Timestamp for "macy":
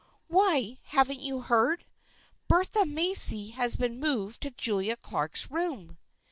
2.87-3.49